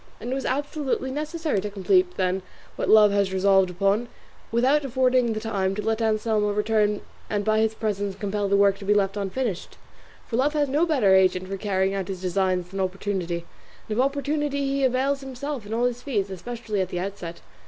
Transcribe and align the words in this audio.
and 0.19 0.31
it 0.31 0.33
was 0.33 0.45
absolutely 0.45 1.11
necessary 1.11 1.61
to 1.61 1.69
complete 1.69 2.17
then 2.17 2.41
what 2.75 2.89
love 2.89 3.11
had 3.11 3.29
resolved 3.29 3.69
upon, 3.69 4.07
without 4.51 4.83
affording 4.83 5.33
the 5.33 5.39
time 5.39 5.75
to 5.75 5.81
let 5.83 6.01
Anselmo 6.01 6.51
return 6.53 7.01
and 7.29 7.45
by 7.45 7.59
his 7.59 7.75
presence 7.75 8.15
compel 8.15 8.49
the 8.49 8.57
work 8.57 8.79
to 8.79 8.85
be 8.85 8.95
left 8.95 9.15
unfinished; 9.15 9.77
for 10.25 10.37
love 10.37 10.53
has 10.53 10.67
no 10.69 10.87
better 10.87 11.13
agent 11.13 11.47
for 11.47 11.55
carrying 11.55 11.93
out 11.93 12.07
his 12.07 12.19
designs 12.19 12.69
than 12.69 12.79
opportunity; 12.79 13.45
and 13.87 13.95
of 13.99 14.03
opportunity 14.03 14.65
he 14.65 14.83
avails 14.83 15.21
himself 15.21 15.67
in 15.67 15.71
all 15.71 15.83
his 15.85 16.01
feats, 16.01 16.31
especially 16.31 16.81
at 16.81 16.89
the 16.89 16.99
outset. 16.99 17.41